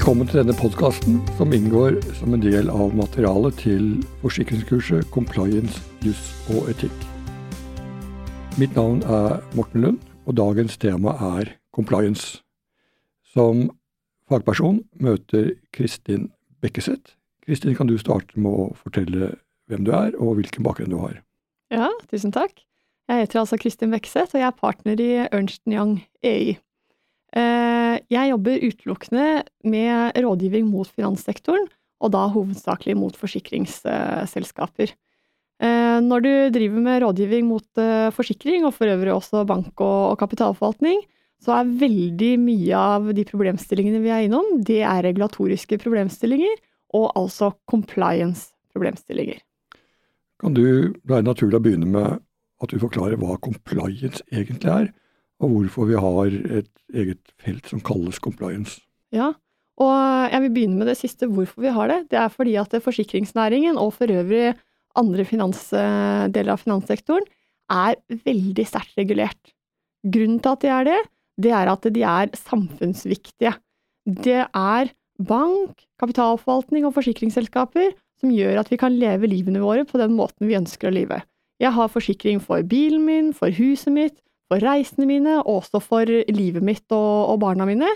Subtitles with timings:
[0.00, 3.88] Velkommen til denne podkasten, som inngår som en del av materialet til
[4.22, 7.02] forsikringskurset Compliance, juss og etikk.
[8.56, 12.40] Mitt navn er Morten Lund, og dagens tema er compliance.
[13.28, 13.66] Som
[14.24, 16.30] fagperson møter Kristin
[16.64, 17.18] Bekkeseth.
[17.44, 19.34] Kristin, kan du starte med å fortelle
[19.68, 21.20] hvem du er, og hvilken bakgrunn du har?
[21.68, 22.64] Ja, tusen takk.
[23.12, 26.56] Jeg heter altså Kristin Bekkeseth, og jeg er partner i Ernst Young EI.
[27.36, 29.26] Eh, jeg jobber utelukkende
[29.70, 31.68] med rådgivning mot finanssektoren,
[32.00, 34.94] og da hovedsakelig mot forsikringsselskaper.
[35.60, 40.18] Eh, når du driver med rådgivning mot eh, forsikring, og for øvrig også bank og
[40.18, 41.02] kapitalforvaltning,
[41.40, 46.58] så er veldig mye av de problemstillingene vi er innom, det er regulatoriske problemstillinger,
[46.96, 49.38] og altså compliance-problemstillinger.
[50.40, 52.18] Kan du, er naturlig å begynne med
[52.60, 54.90] at du forklarer hva compliance egentlig er?
[55.40, 58.80] Og hvorfor vi har et eget felt som kalles compliance.
[59.14, 59.32] Ja,
[59.80, 59.94] og
[60.28, 62.00] jeg vil begynne med det siste, hvorfor vi har det.
[62.12, 64.52] Det er fordi at forsikringsnæringen, og for øvrig
[64.98, 65.24] andre
[66.28, 67.24] deler av finanssektoren,
[67.70, 69.54] er veldig sterkt regulert.
[70.04, 71.00] Grunnen til at de er det,
[71.40, 73.54] det er at de er samfunnsviktige.
[74.04, 80.00] Det er bank, kapitalforvaltning og forsikringsselskaper som gjør at vi kan leve livene våre på
[80.00, 81.20] den måten vi ønsker å leve.
[81.60, 84.16] Jeg har forsikring for bilen min, for huset mitt,
[84.50, 87.90] for reisene mine, og også for livet mitt og, og barna mine.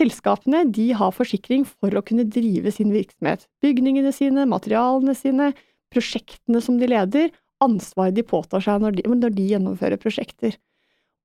[0.00, 0.64] Selskapene
[0.96, 3.44] har forsikring for å kunne drive sin virksomhet.
[3.60, 5.50] Bygningene sine, materialene sine,
[5.92, 7.28] prosjektene som de leder,
[7.60, 10.56] ansvaret de påtar seg når de, når de gjennomfører prosjekter.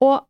[0.04, 0.26] Og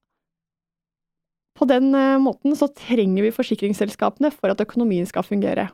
[1.56, 5.70] på den eh, måten så trenger vi forsikringsselskapene for at økonomien skal fungere.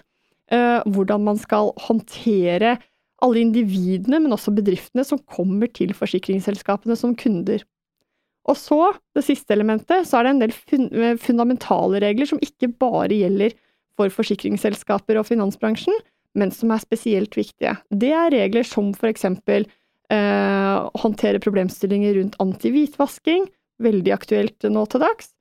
[0.51, 2.77] Eh, hvordan man skal håndtere
[3.23, 7.63] alle individene, men også bedriftene som kommer til forsikringsselskapene som kunder.
[8.47, 8.79] Og så,
[9.15, 13.11] det siste elementet, så er det en del fun eh, fundamentale regler som ikke bare
[13.11, 13.55] gjelder
[13.99, 15.95] for forsikringsselskaper og finansbransjen,
[16.39, 17.75] men som er spesielt viktige.
[17.89, 19.67] Det er regler som for eksempel
[20.13, 23.49] eh, håndtere problemstillinger rundt antihvitvasking,
[23.83, 25.33] veldig aktuelt nå til dags,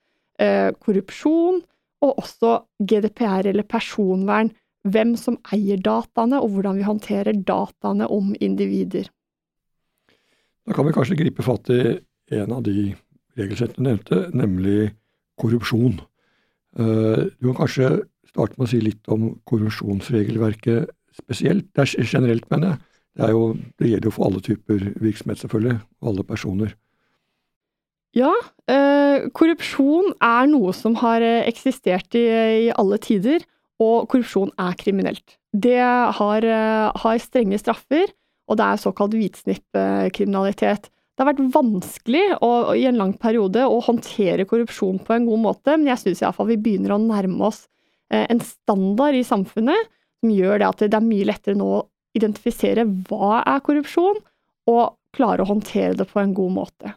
[0.42, 1.62] eh, korrupsjon,
[2.04, 4.52] og også GDPR eller personvern,
[4.88, 9.08] hvem som eier dataene, og hvordan vi håndterer dataene om individer.
[10.68, 11.80] Da kan vi kanskje gripe fatt i
[12.34, 12.92] en av de
[13.38, 14.92] regelsettene nevnte, nemlig
[15.40, 16.00] korrupsjon.
[16.78, 17.90] Eh, du kan kanskje
[18.28, 21.70] starte med å si litt om korrupsjonsregelverket spesielt.
[21.74, 22.84] Det er generelt, mener jeg.
[23.18, 23.44] Det, jo,
[23.80, 26.74] det gjelder jo for alle typer virksomhet, selvfølgelig, alle personer.
[28.16, 28.32] Ja,
[28.70, 33.42] eh, korrupsjon er noe som har eh, eksistert i, alle tider,
[33.82, 35.36] og korrupsjon er kriminelt.
[35.54, 36.44] Det har,
[36.98, 38.10] har strenge straffer,
[38.50, 40.88] og det er såkalt hvitsnippkriminalitet.
[41.18, 42.48] Det har vært vanskelig å,
[42.78, 46.46] i en lang periode å håndtere korrupsjon på en god måte, men jeg syns iallfall
[46.52, 47.64] vi begynner å nærme oss
[48.14, 49.88] eh, en standard i samfunnet
[50.22, 51.80] som gjør det at det er mye lettere nå å
[52.14, 54.20] identifisere hva er korrupsjon,
[54.70, 56.92] og klare å håndtere det på en god måte.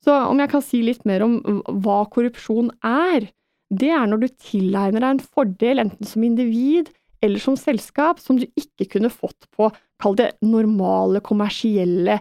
[0.00, 1.36] Så om jeg kan si litt mer om
[1.84, 3.28] hva korrupsjon er,
[3.68, 6.88] det er når du tilegner deg en fordel, enten som individ
[7.20, 9.68] eller som selskap, som du ikke kunne fått på,
[10.00, 12.20] kall det normale, kommersielle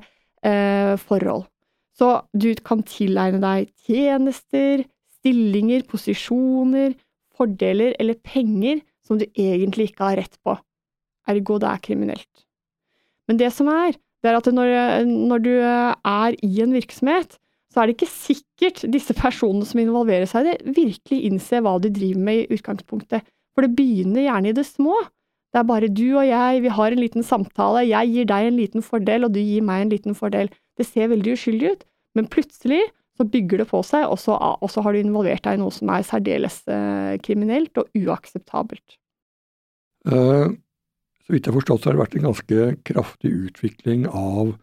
[1.01, 1.47] forhold.
[1.97, 4.83] Så du kan tilegne deg tjenester,
[5.17, 6.93] stillinger, posisjoner,
[7.37, 10.55] fordeler eller penger som du egentlig ikke har rett på.
[11.27, 12.45] Ergo det er kriminelt.
[13.27, 14.71] Men det som er, det er at når,
[15.07, 17.37] når du er i en virksomhet,
[17.73, 21.75] så er det ikke sikkert disse personene som involverer seg i det, virkelig innser hva
[21.83, 23.27] de driver med i utgangspunktet.
[23.53, 24.95] For det begynner gjerne i det små.
[25.53, 28.59] Det er bare du og jeg, vi har en liten samtale, jeg gir deg en
[28.59, 30.51] liten fordel, og du gir meg en liten fordel.
[30.77, 31.85] Det ser veldig uskyldig ut,
[32.19, 32.83] men plutselig
[33.17, 35.73] så bygger det på seg, og så, og så har du involvert deg i noe
[35.73, 38.99] som er særdeles eh, kriminelt og uakseptabelt.
[40.07, 40.53] Uh,
[41.25, 44.53] så vidt jeg har forstått, så har det vært en ganske kraftig utvikling av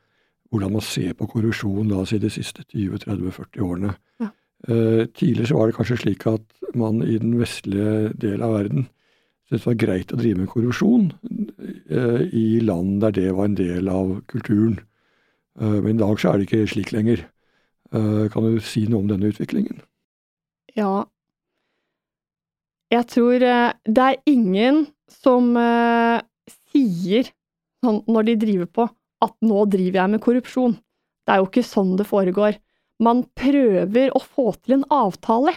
[0.54, 3.96] hvordan man ser på korrupsjon la oss si de siste 20-30-40 årene.
[4.22, 4.30] Ja.
[4.68, 6.46] Uh, tidligere så var det kanskje slik at
[6.78, 8.86] man i den vestlige del av verden
[9.48, 11.10] syntes var greit å drive med korrupsjon
[11.92, 14.78] uh, i land der det var en del av kulturen.
[15.60, 17.28] Uh, men i dag så er det ikke slik lenger.
[17.94, 19.76] kan du si noe om denne utviklingen?
[20.74, 21.04] Ja.
[22.90, 24.80] Jeg tror det er ingen
[25.14, 25.52] som
[26.74, 27.28] sier,
[27.84, 28.88] sånn når de driver på,
[29.22, 30.74] at nå driver jeg med korrupsjon.
[31.24, 32.58] Det er jo ikke sånn det foregår.
[33.04, 35.54] Man prøver å få til en avtale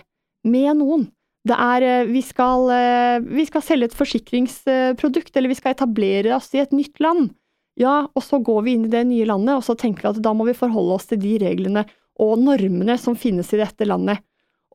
[0.48, 1.08] med noen.
[1.48, 6.36] Det er eh, vi skal, eh, vi skal selge et forsikringsprodukt, eller vi skal etablere
[6.36, 7.32] oss i et nytt land.
[7.78, 10.24] Ja, og så går vi inn i det nye landet, og så tenker vi at
[10.26, 11.86] da må vi forholde oss til de reglene
[12.18, 14.24] og normene som finnes i dette landet.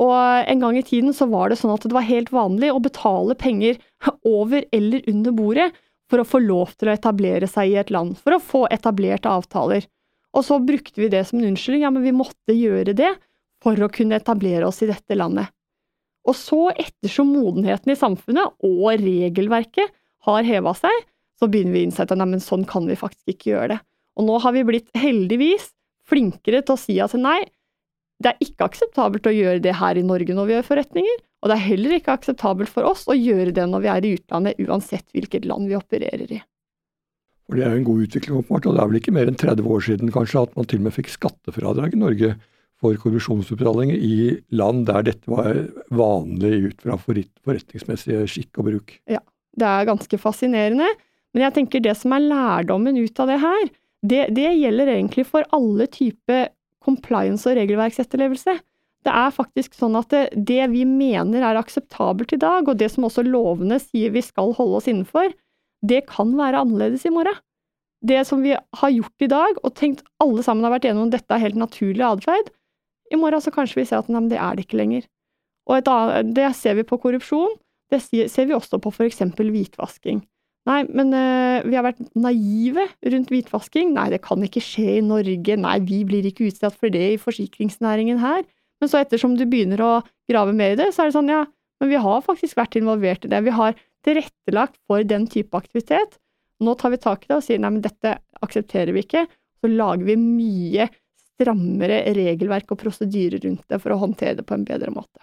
[0.00, 0.14] Og
[0.48, 3.34] en gang i tiden så var det sånn at det var helt vanlig å betale
[3.38, 3.80] penger
[4.28, 5.69] over eller under bordet
[6.10, 9.30] for å få lov til å etablere seg i et land, for å få etablerte
[9.30, 9.84] avtaler.
[10.32, 13.10] Og så brukte vi det som en unnskyldning, ja, men vi måtte gjøre det
[13.62, 15.52] for å kunne etablere oss i dette landet.
[16.28, 19.90] Og så, ettersom modenheten i samfunnet og regelverket
[20.26, 21.06] har heva seg,
[21.40, 23.80] så begynner vi å innse at nei, men sånn kan vi faktisk ikke gjøre det.
[24.19, 25.72] Og nå har vi blitt heldigvis
[26.06, 27.40] flinkere til å si at nei,
[28.22, 31.50] det er ikke akseptabelt å gjøre det her i Norge når vi gjør forretninger, og
[31.50, 34.62] det er heller ikke akseptabelt for oss å gjøre det når vi er i utlandet,
[34.62, 36.38] uansett hvilket land vi opererer i.
[37.50, 38.66] For Det er jo en god utvikling, åpenbart.
[38.69, 40.86] Og det er vel ikke mer enn 30 år siden kanskje at man til og
[40.86, 42.28] med fikk skattefradrag i Norge
[42.82, 44.17] for korrupsjonsutbetalinger i
[44.55, 45.55] land der dette var
[45.94, 48.96] vanlig ut fra forretningsmessige skikk og bruk.
[49.11, 49.23] Ja,
[49.58, 50.88] det er ganske fascinerende.
[51.32, 53.70] Men jeg tenker det som er lærdommen ut av det her,
[54.02, 56.50] det, det gjelder egentlig for alle typer
[56.82, 58.56] compliance og regelverksetterlevelse.
[59.02, 62.90] Det er faktisk sånn at det, det, vi mener er akseptabelt i dag, og det
[62.93, 65.32] som også lovene sier vi skal holde oss innenfor,
[65.82, 67.38] det kan være annerledes i morgen.
[68.02, 71.14] Det som vi har gjort i dag, og tenkt alle sammen har vært enige om
[71.14, 72.50] dette er helt naturlig atferd,
[73.12, 75.06] i morgen så kanskje vi ser at nei, det er det ikke lenger.
[75.68, 77.54] Og annet, det ser vi på korrupsjon,
[77.92, 80.22] det ser vi også på eksempel hvitvasking.
[80.68, 83.90] Nei, men uh, vi har vært naive rundt hvitvasking.
[83.96, 85.56] Nei, det kan ikke skje i Norge.
[85.58, 88.44] Nei, vi blir ikke utsatt for det i forsikringsnæringen her.
[88.78, 89.92] Men så ettersom du begynner å
[90.30, 91.44] grave mer i det, så er det sånn, ja,
[91.82, 93.42] men vi har faktisk vært involvert i det.
[93.42, 93.74] Vi har
[94.06, 96.18] tilrettelagt for den type aktivitet.
[96.62, 99.26] Nå tar vi tak i det og sier nei, men dette aksepterer vi ikke.
[99.62, 100.88] Så lager vi mye
[101.43, 105.22] strammere regelverk og prosedyrer rundt det for å håndtere det på en bedre måte.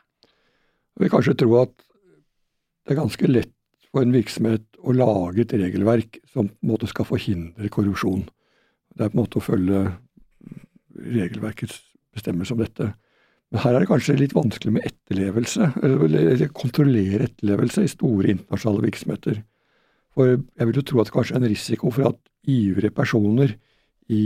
[0.98, 1.74] Vi vil kanskje tro at
[2.86, 3.56] det er ganske lett
[3.90, 8.26] for en virksomhet å lage et regelverk som på en måte skal forhindre korrupsjon.
[8.96, 9.84] Det er på en måte å følge
[11.00, 11.80] regelverkets
[12.16, 12.90] bestemmelser om dette.
[13.50, 18.86] Men her er det kanskje litt vanskelig med etterlevelse, eller kontrollere etterlevelse i store internasjonale
[18.86, 19.40] virksomheter.
[20.14, 23.56] For jeg vil jo tro at det kanskje er en risiko for at ivrige personer
[24.10, 24.22] i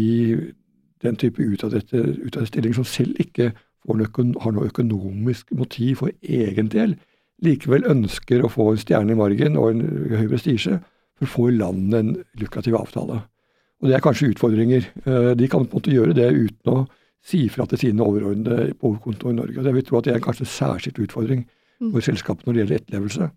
[1.03, 3.51] den type utadrettet stilling som selv ikke
[3.91, 6.95] noe, har noe økonomisk motiv for egen del,
[7.43, 9.83] likevel ønsker å få en stjerne i margen og en
[10.13, 10.79] høy prestisje
[11.19, 13.21] for å få i land en lukrativ avtale.
[13.83, 14.85] Og Det er kanskje utfordringer.
[15.05, 16.85] Eh, de kan på en måte gjøre det uten å
[17.23, 19.57] si fra til sine overordnede på hovedkontor i Norge.
[19.59, 21.91] Og det vil tro at det er kanskje en særskilt utfordring mm.
[21.91, 23.29] for selskapet når det gjelder etterlevelse.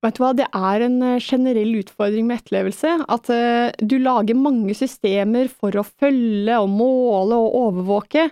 [0.00, 2.94] Vet du hva, Det er en eh, generell utfordring med etterlevelse.
[3.12, 8.30] At uh, du lager mange systemer for å følge og måle og overvåke,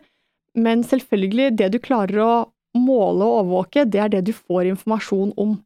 [0.58, 2.32] men selvfølgelig, det du klarer å
[2.78, 5.58] måle og overvåke, det er det du får informasjon om.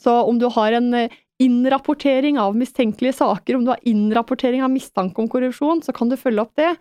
[0.00, 4.72] Så om du har en eh, innrapportering av mistenkelige saker, om du har innrapportering av
[4.72, 6.72] mistanke om korrupsjon, så kan du følge opp det.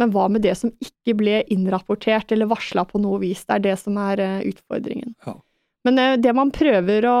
[0.00, 3.46] Men hva med det som ikke ble innrapportert eller varsla på noe vis?
[3.46, 5.14] Det er det som er eh, utfordringen.
[5.26, 5.38] Ja.
[5.86, 7.18] Men eh, det man prøver å,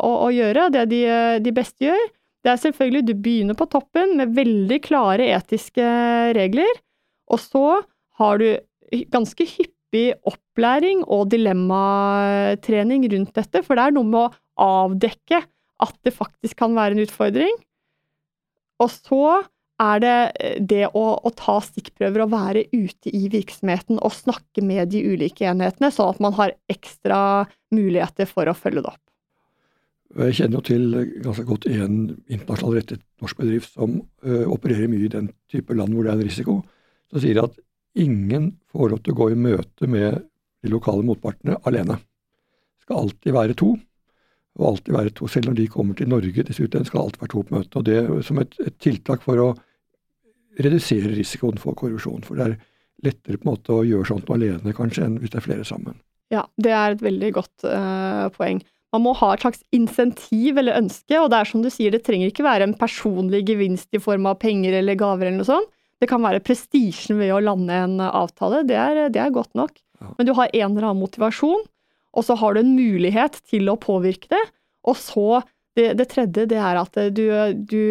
[0.00, 1.02] å, å gjøre, det de,
[1.44, 2.06] de, beste gjør,
[2.46, 5.84] det er selvfølgelig du begynner på toppen med veldig klare etiske
[6.38, 6.80] regler,
[7.28, 7.64] og så
[8.18, 8.48] har du
[9.12, 15.42] ganske hyppig opplæring og dilemmatrening rundt dette, for det er noe med å avdekke
[15.78, 17.58] at det faktisk kan være en utfordring.
[18.82, 19.24] Og så
[19.82, 24.64] er det eh, det å, å, ta stikkprøver og være ute i virksomheten og snakke
[24.64, 27.20] med de ulike enhetene, sånn at man har ekstra
[27.74, 29.04] muligheter for å følge det opp.
[30.18, 30.84] Jeg kjenner jo til
[31.20, 31.96] ganske godt en
[32.32, 36.16] internasjonal rettet norsk bedrift som ø, opererer mye i den type land hvor det er
[36.16, 36.54] en risiko,
[37.12, 37.58] som sier at
[37.98, 40.22] ingen får lov til å gå i møte med
[40.64, 41.98] de lokale motpartene alene.
[42.00, 43.74] Det skal alltid være to,
[44.58, 45.28] og alltid være to.
[45.30, 47.76] Selv når de kommer til Norge dessuten, skal det alltid være to på møtet.
[47.78, 49.48] Og det som et, et tiltak for å
[50.58, 52.24] redusere risikoen for korrupsjon.
[52.26, 52.56] For det er
[53.06, 55.98] lettere på en måte å gjøre sånt alene kanskje, enn hvis det er flere sammen.
[56.34, 58.60] Ja, det er et veldig godt uh, poeng.
[58.92, 62.04] Man må ha et slags insentiv eller ønske, og det er som du sier, det
[62.06, 65.70] trenger ikke være en personlig gevinst i form av penger eller gaver eller noe sånt.
[65.98, 69.74] Det kan være prestisjen ved å lande en avtale, det er, det er godt nok.
[69.98, 70.12] Ja.
[70.14, 71.64] Men du har en eller annen motivasjon,
[72.16, 74.44] og så har du en mulighet til å påvirke det.
[74.88, 75.42] Og så,
[75.76, 77.26] det, det tredje, det er at du,
[77.68, 77.82] du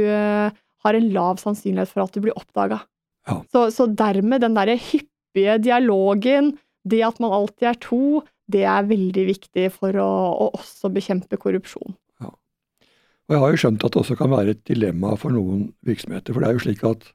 [0.87, 2.81] har en lav sannsynlighet for at du blir oppdaga.
[3.27, 3.41] Ja.
[3.51, 6.55] Så, så, dermed den derre hyppige dialogen,
[6.87, 8.01] det at man alltid er to,
[8.47, 10.09] det er veldig viktig for å,
[10.47, 11.97] å også bekjempe korrupsjon.
[12.23, 12.31] Ja.
[12.31, 16.31] Og Jeg har jo skjønt at det også kan være et dilemma for noen virksomheter.
[16.31, 17.09] For det er jo slik at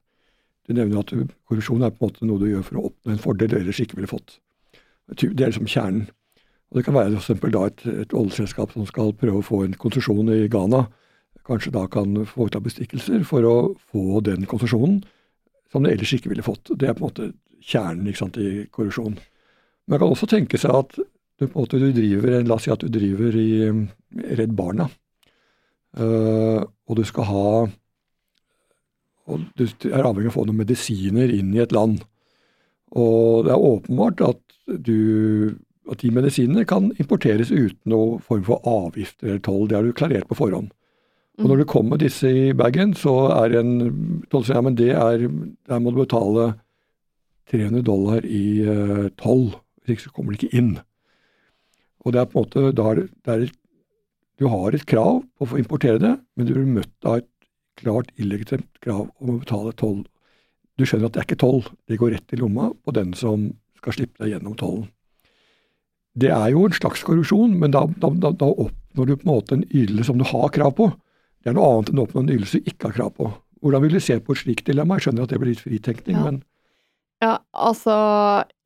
[0.68, 1.14] du nevner at
[1.48, 3.80] korrupsjon er på en måte noe du gjør for å oppnå en fordel du ellers
[3.82, 4.36] ikke ville fått.
[5.12, 6.10] Det er liksom kjernen.
[6.72, 9.74] Og Det kan være for da et, et oljeselskap som skal prøve å få en
[9.76, 10.86] konsesjon i Ghana
[11.46, 13.56] kanskje da kan foreta bestikkelser for å
[13.92, 15.00] få den konsesjonen
[15.72, 16.74] som de ellers ikke ville fått.
[16.76, 17.30] Det er på en måte
[17.62, 19.16] kjernen sant, i korrupsjon.
[19.16, 22.66] Men man kan også tenke seg at du, på en måte, du driver, la oss
[22.68, 23.50] si at du driver i
[24.38, 24.88] Redd Barna,
[25.98, 27.46] uh, og du skal ha
[29.30, 32.00] og Du er avhengig av å få noen medisiner inn i et land.
[32.98, 35.54] Og det er åpenbart at, du,
[35.86, 39.68] at de medisinene kan importeres uten noen form for avgifter eller toll.
[39.70, 40.72] Det har du klarert på forhånd.
[41.40, 43.72] Og når du det kommer disse i bagen, så er en
[44.30, 45.24] toll ja, men det er,
[45.68, 46.52] der må du betale
[47.50, 49.48] 300 dollar i uh, toll.
[49.82, 50.72] Hvis ikke kommer det ikke inn.
[52.04, 53.48] Og det er på en måte da er, er,
[54.38, 57.28] Du har et krav på å få importere det, men du blir møtt av et
[57.80, 60.02] klart illegitimt krav om å betale toll.
[60.76, 63.50] Du skjønner at det er ikke toll, det går rett i lomma på den som
[63.78, 64.88] skal slippe deg gjennom tollen.
[66.18, 69.32] Det er jo en slags korrupsjon, men da, da, da, da oppnår du på en
[69.32, 70.90] måte en ytelse som du har krav på.
[71.42, 73.28] Det er noe annet enn å oppnå en ytelse du ikke har krav på.
[73.62, 74.98] Hvordan vil du se på et slikt dilemma?
[74.98, 76.24] Jeg skjønner at det blir litt fritenkning, ja.
[76.26, 76.42] men
[77.22, 77.94] ja, altså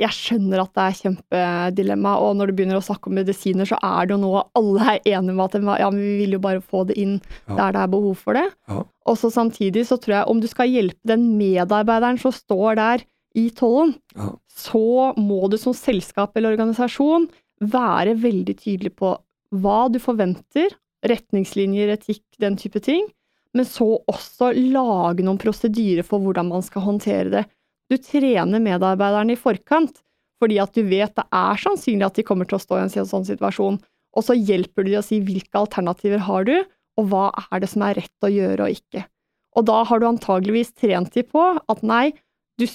[0.00, 3.76] Jeg skjønner at det er kjempedilemma, og når du begynner å snakke om medisiner, så
[3.84, 6.62] er det jo noe alle er enige om at ja, men vi vil jo bare
[6.64, 7.58] få det inn ja.
[7.58, 8.46] der det er behov for det.
[8.70, 8.80] Ja.
[9.06, 13.04] Og så samtidig så tror jeg om du skal hjelpe den medarbeideren som står der
[13.36, 14.32] i tollen, ja.
[14.48, 17.28] så må du som selskap eller organisasjon
[17.60, 19.12] være veldig tydelig på
[19.56, 20.72] hva du forventer
[21.10, 23.06] retningslinjer, etikk, den type ting.
[23.56, 27.44] Men så også lage noen prosedyrer for hvordan man skal håndtere det.
[27.88, 30.02] Du trener medarbeiderne i forkant,
[30.42, 32.92] fordi at du vet det er sannsynlig at de kommer til å stå i en
[32.92, 33.78] sånn situasjon.
[34.16, 36.56] Og så hjelper du dem å si hvilke alternativer har du,
[36.96, 39.04] og hva er det som er rett å gjøre og ikke.
[39.56, 42.10] Og da har du antageligvis trent dem på at nei,
[42.60, 42.66] du,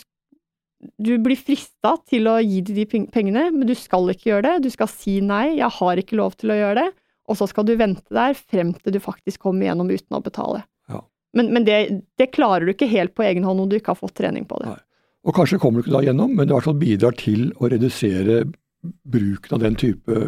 [1.02, 4.66] du blir frista til å gi dem de pengene, men du skal ikke gjøre det.
[4.66, 6.90] Du skal si nei, jeg har ikke lov til å gjøre det
[7.32, 10.64] og så skal du vente der frem til du faktisk kommer gjennom uten å betale.
[10.92, 11.02] Ja.
[11.38, 11.82] Men, men det,
[12.20, 14.60] det, klarer du ikke helt på egen hånd om du ikke har fått trening på
[14.62, 14.74] det.
[14.74, 14.82] Nei.
[15.22, 17.70] Og kanskje kommer du ikke da gjennom, men det i hvert fall bidrar til å
[17.70, 18.42] redusere
[18.82, 20.24] bruken av den type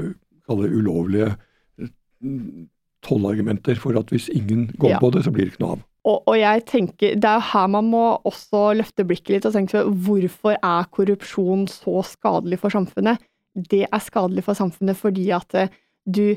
[0.47, 1.31] ulovlige
[2.21, 2.67] mm,
[3.03, 5.01] tollargumenter for at hvis ingen går ja.
[5.01, 5.83] på det, så blir det ikke noe av.
[6.03, 9.55] Og, og, jeg tenker, Det er jo her man må også løfte blikket litt og
[9.55, 13.23] tenke hvorfor er korrupsjon så skadelig for samfunnet?
[13.55, 15.71] Det er skadelig for samfunnet fordi at eh,
[16.03, 16.35] du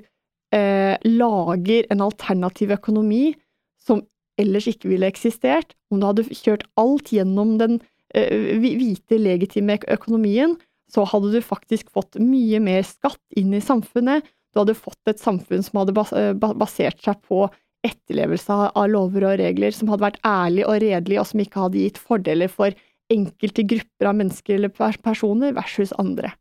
[0.56, 3.34] eh, lager en alternativ økonomi
[3.82, 4.02] som
[4.40, 7.78] ellers ikke ville eksistert, om du hadde kjørt alt gjennom den
[8.14, 10.56] eh, hvite, legitime økonomien,
[10.92, 14.26] så hadde du faktisk fått mye mer skatt inn i samfunnet.
[14.54, 17.46] Du hadde fått et samfunn som hadde eh, basert seg på
[17.86, 21.82] etterlevelse av lover og regler, som hadde vært ærlig og redelig, og som ikke hadde
[21.82, 22.74] gitt fordeler for
[23.12, 26.32] enkelte grupper av mennesker eller personer versus andre.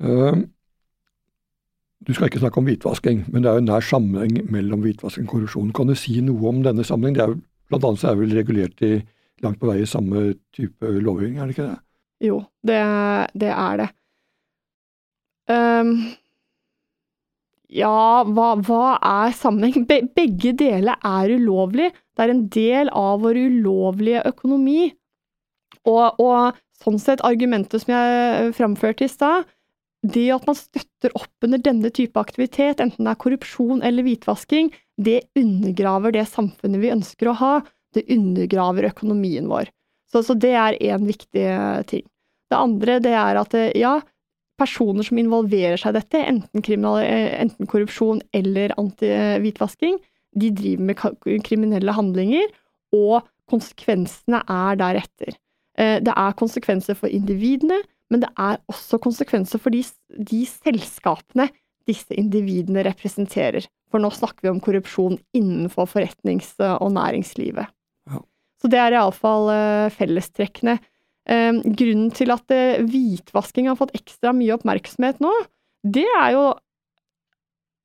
[0.00, 0.46] Um,
[2.06, 5.26] du skal ikke snakke om hvitvasking, men det er jo en nær sammenheng mellom hvitvasking
[5.28, 5.72] og korrupsjon.
[5.76, 7.16] Kan du si noe om denne sammenheng?
[7.18, 8.94] Det er jo, blant annet så er vel regulert i
[9.44, 11.78] langt på vei i samme type lovgivning, er det ikke det?
[12.24, 12.80] Jo, det,
[13.40, 13.88] det er det.
[15.50, 15.92] Um,
[17.70, 19.86] ja, hva, hva, er sammenheng?
[19.88, 21.90] Be, begge deler er ulovlig.
[22.16, 24.90] Det er en del av vår ulovlige økonomi.
[25.88, 29.48] Og, og sånn sett, argumentet som jeg framførte i stad,
[30.06, 34.70] det at man støtter opp under denne type aktivitet, enten det er korrupsjon eller hvitvasking,
[35.00, 37.52] det undergraver det samfunnet vi ønsker å ha.
[37.94, 39.68] Det undergraver økonomien vår.
[40.10, 41.44] Så, så det er én viktig
[41.90, 42.04] ting.
[42.50, 43.96] Det andre det er at ja,
[44.60, 49.98] personer som involverer seg i dette, enten, enten korrupsjon eller anti-hvitvasking,
[50.40, 52.50] de driver med kriminelle handlinger,
[52.94, 55.34] og konsekvensene er deretter.
[55.78, 57.80] Eh, det er konsekvenser for individene,
[58.10, 61.48] men det er også konsekvenser for de, de selskapene
[61.88, 63.66] disse individene representerer.
[63.90, 67.70] For nå snakker vi om korrupsjon innenfor forretnings- og næringslivet.
[68.10, 68.22] Ja.
[68.60, 70.76] Så det er iallfall eh, fellestrekkene.
[71.30, 72.50] Eh, grunnen til at
[72.86, 75.32] hvitvasking har fått ekstra mye oppmerksomhet nå,
[75.86, 76.44] det er jo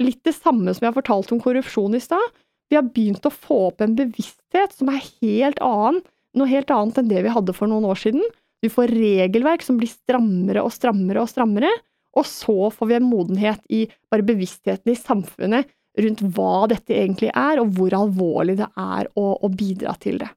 [0.04, 2.24] litt det samme som jeg fortalte om korrupsjon i stad.
[2.70, 6.02] Vi har begynt å få opp en bevissthet som er helt annen,
[6.36, 8.26] noe helt annet enn det vi hadde for noen år siden.
[8.66, 11.70] Du får regelverk som blir strammere og strammere og strammere,
[12.18, 15.70] og så får vi en modenhet i bare bevisstheten i samfunnet
[16.02, 20.32] rundt hva dette egentlig er, og hvor alvorlig det er å, å bidra til det.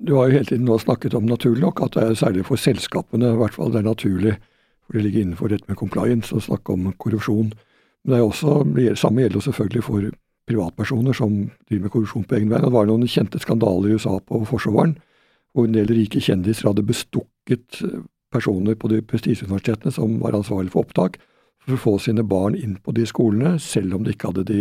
[0.00, 2.60] Du har jo hele tiden nå snakket om naturlig nok at det er særlig for
[2.60, 4.38] selskapene i hvert fall det er naturlig,
[4.86, 7.50] for det ligger innenfor dette med compliance, å snakke om korrupsjon.
[7.50, 8.60] Men det er også,
[8.96, 10.10] samme gjelder selvfølgelig for
[10.48, 11.34] privatpersoner som
[11.66, 12.62] driver med korrupsjon på egen vei.
[12.62, 14.96] Det var noen kjente skandaler i USA på forsommeren,
[15.54, 20.72] hvor en del rike kjendiser hadde bestukket eh, personer på de prestisjeuniversitetene som var ansvarlig
[20.74, 21.18] for opptak,
[21.60, 24.60] for å få sine barn inn på de skolene, selv om de ikke hadde de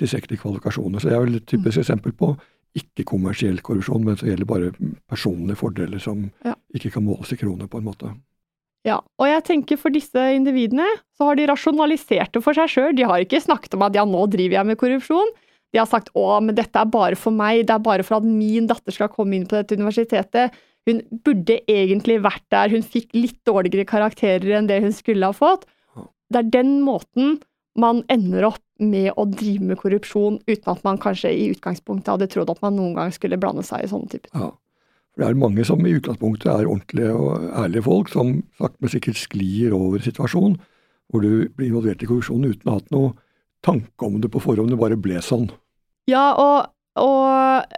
[0.00, 1.00] tilstrekkelige kvalifikasjoner.
[1.00, 1.82] Så det er vel et typisk mm.
[1.84, 2.32] eksempel på
[2.78, 4.72] ikke-kommersiell korrupsjon, men som gjelder bare
[5.10, 6.54] personlige fordeler som ja.
[6.76, 8.12] ikke kan måles i kroner, på en måte.
[8.86, 10.86] Ja, og jeg tenker for disse individene
[11.18, 12.94] så har de rasjonalisert det for seg sjøl.
[12.96, 15.34] De har ikke snakket om at ja, nå driver jeg med korrupsjon.
[15.70, 18.26] De har sagt å, men dette er bare for meg, det er bare for at
[18.26, 20.56] min datter skal komme inn på dette universitetet.
[20.88, 25.36] Hun burde egentlig vært der, hun fikk litt dårligere karakterer enn det hun skulle ha
[25.36, 25.68] fått.
[26.30, 27.38] Det er den måten
[27.78, 32.30] man ender opp med å drive med korrupsjon, uten at man kanskje i utgangspunktet hadde
[32.32, 34.50] trodd at man noen gang skulle blande seg i sånne typer Ja.
[35.10, 38.92] For det er mange som i utgangspunktet er ordentlige og ærlige folk, som sagt men
[38.92, 40.54] sikkert sklir over situasjonen,
[41.10, 43.10] hvor du blir involvert i korrupsjon uten å ha hatt noe
[43.66, 45.50] tanke om det på forhånd, det bare ble sånn.
[46.10, 46.70] Ja, og,
[47.00, 47.76] og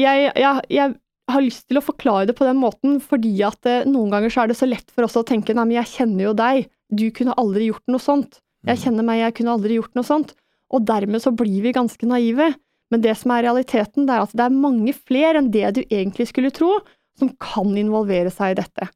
[0.00, 0.94] jeg, jeg, jeg,
[1.32, 4.42] har lyst til å forklare det på den måten, fordi at eh, noen ganger så
[4.42, 7.06] er det så lett for oss å tenke nei, men jeg kjenner jo deg, du
[7.14, 8.40] kunne aldri gjort noe sånt.
[8.66, 8.82] Jeg mm.
[8.82, 10.34] kjenner meg, jeg kunne aldri gjort noe sånt.
[10.72, 12.50] Og dermed så blir vi ganske naive.
[12.92, 15.80] Men det som er realiteten, det er at det er mange flere enn det du
[15.86, 16.74] egentlig skulle tro,
[17.18, 18.88] som kan involvere seg i dette.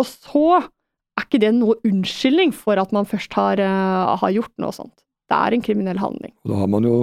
[0.00, 4.54] Og så er ikke det noe unnskyldning for at man først har, uh, har gjort
[4.62, 4.94] noe sånt.
[5.28, 6.32] Det er en kriminell handling.
[6.46, 6.96] Og da har man jo,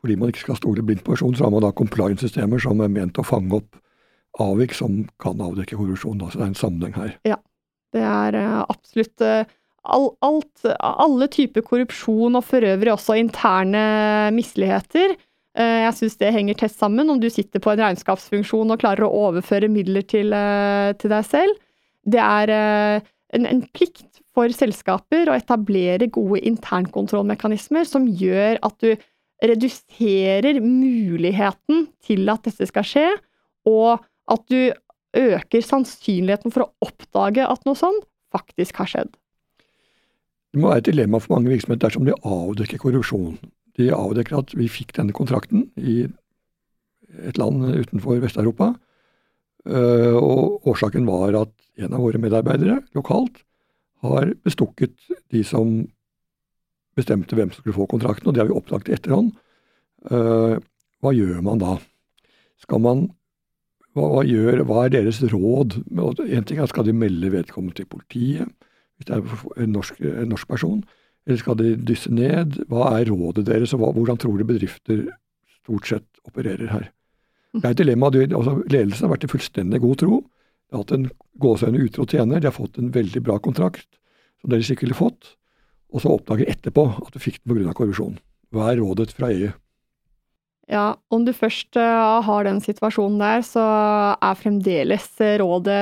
[0.00, 2.92] fordi man ikke skal stole blindt på person, så har man da compliance-systemer som er
[2.92, 3.78] ment å fange opp
[4.40, 6.20] avvik som kan avdekke korrupsjon.
[6.30, 7.16] Så det er en sammenheng her.
[7.28, 7.40] Ja,
[7.94, 9.42] det er uh, absolutt uh,
[9.82, 13.82] all, alt, alle typer korrupsjon, og for øvrig også interne
[14.36, 15.18] misligheter,
[15.58, 19.06] Eh, jeg syns det henger tett sammen, om du sitter på en regnskapsfunksjon og klarer
[19.06, 21.58] å overføre midler til, eh, til deg selv.
[22.06, 28.78] Det er eh, en, en, plikt for selskaper å etablere gode internkontrollmekanismer som gjør at
[28.78, 28.94] du
[29.44, 33.08] reduserer muligheten til at dette skal skje,
[33.68, 34.72] og at du
[35.16, 39.16] øker sannsynligheten for å oppdage at noe sånt faktisk har skjedd.
[40.50, 43.38] Det må være et dilemma for mange virksomheter dersom de avdekker korrupsjon.
[43.78, 46.04] De avdekker at vi fikk denne kontrakten i
[47.26, 48.72] et land utenfor Vest-Europa.
[49.68, 53.42] Eh, og årsaken var at en av våre medarbeidere lokalt
[54.04, 54.96] har bestukket
[55.32, 55.82] de som
[57.00, 59.32] bestemte hvem som skulle få kontrakten, og det har vi oppdaget i etterhånd.
[60.10, 60.54] Eh,
[61.00, 61.78] hva gjør man da?
[62.60, 63.08] Skal man
[63.96, 65.80] hva, hva, gjør, hva er deres råd?
[65.90, 68.48] En ting er Skal de melde vedkommende til politiet,
[68.96, 70.84] hvis det er en norsk, en norsk person?
[71.26, 72.62] Eller skal de dysse ned?
[72.70, 75.08] Hva er rådet deres, og hva, hvordan tror de bedrifter
[75.60, 76.86] stort sett opererer her?
[77.56, 78.12] Det er et dilemma.
[78.14, 80.20] Altså, ledelsen har vært i fullstendig god tro.
[80.70, 81.08] De har hatt en
[81.42, 83.88] gåsehøyne utro tjener, de har fått en veldig bra kontrakt,
[84.40, 85.32] som dere sikkert ville fått,
[85.90, 87.74] og så oppdager etterpå at du fikk den pga.
[87.76, 88.18] korrupsjon.
[88.54, 89.50] Hva er rådet fra EU?
[90.70, 93.64] Ja, om du først uh, har den situasjonen der, så
[94.14, 95.08] er fremdeles
[95.42, 95.80] rådet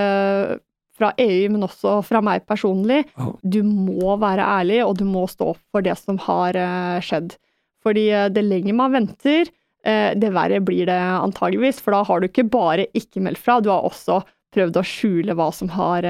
[0.98, 3.04] fra EU, men også fra meg personlig.
[3.18, 3.28] ja.
[3.44, 7.36] Du må være ærlig, og du må stå opp for det som har uh, skjedd.
[7.84, 9.52] Fordi uh, det lenger man venter,
[9.88, 11.78] det verre blir det antageligvis.
[11.80, 14.18] For da har du ikke bare ikke meldt fra, du har også
[14.52, 16.04] prøvd å skjule hva som har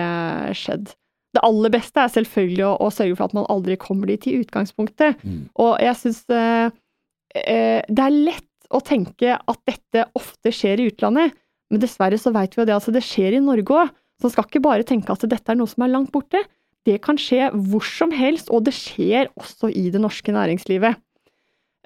[0.56, 0.88] skjedd.
[1.36, 4.38] Det aller beste er selvfølgelig å, å, sørge for at man aldri kommer dit i
[4.40, 5.20] utgangspunktet.
[5.22, 5.42] Mm.
[5.60, 11.36] Og jeg syns det er lett å tenke at dette ofte skjer i utlandet.
[11.68, 13.92] Men dessverre så vet vi jo det, altså det skjer i Norge òg.
[14.18, 16.40] Så man skal ikke bare tenke at dette er noe som er langt borte.
[16.88, 20.98] Det kan skje hvor som helst, og det skjer også i det norske næringslivet.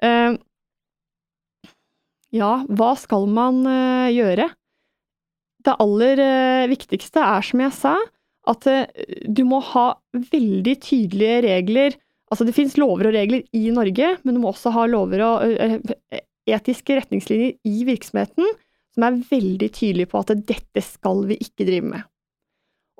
[0.03, 0.39] Uh,
[2.33, 4.47] ja, hva skal man uh, gjøre?
[5.63, 7.93] Det aller uh, viktigste er, som jeg sa,
[8.49, 8.67] at
[9.23, 9.85] du må ha
[10.33, 11.95] veldig tydelige regler.
[12.31, 15.93] Altså det finnes lover og regler i Norge, men du må også ha lover og
[16.49, 18.49] etiske retningslinjer i virksomheten
[18.93, 22.09] som er veldig tydelige på at dette skal vi ikke drive med.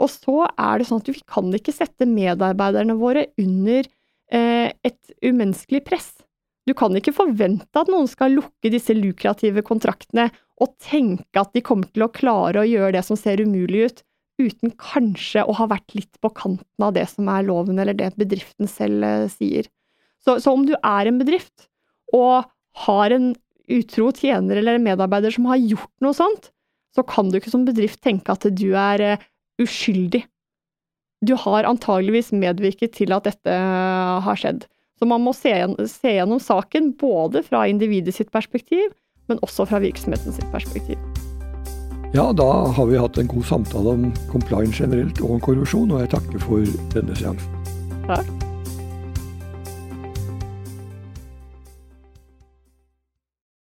[0.02, 3.86] Og så er det sånn at vi kan ikke sette medarbeiderne våre under
[4.34, 6.16] eh, et umenneskelig press.
[6.66, 10.30] Du kan ikke forvente at noen skal lukke disse lukrative kontraktene
[10.64, 14.04] og tenke at de kommer til å klare å gjøre det som ser umulig ut,
[14.42, 18.14] uten kanskje å ha vært litt på kanten av det som er loven eller det
[18.20, 19.70] bedriften selv eh, sier.
[20.24, 21.68] Så, så om du er en bedrift
[22.16, 22.50] og
[22.86, 23.34] har en
[23.72, 26.50] utro tjener eller en medarbeider som har gjort noe sånt,
[26.94, 29.26] så kan du ikke som bedrift tenke at du er eh,
[29.62, 30.24] uskyldig.
[31.24, 34.68] Du har antageligvis medvirket til at dette eh, har skjedd.
[35.00, 35.54] Så man må se,
[35.90, 38.94] se gjennom saken både fra individet sitt perspektiv,
[39.32, 41.00] men også fra virksomheten sitt perspektiv.
[42.14, 42.46] Ja, da
[42.78, 46.46] har vi hatt en god samtale om compliance generelt og om korrupsjon, og jeg takker
[46.46, 47.62] for denne seansen.
[48.06, 48.43] Takk.